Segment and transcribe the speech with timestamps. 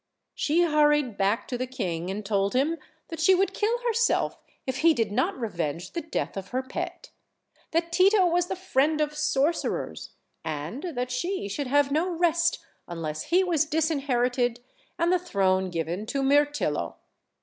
[0.33, 4.35] She hurried back to the king and told him that she would kill herself
[4.65, 7.11] if he did not revenge the death of her pet;
[7.69, 10.09] that Tito was the friend of sorcerers,
[10.43, 14.61] and that she should have no rest un less he was disinherited
[14.97, 16.95] and the throne given to Mirtillo.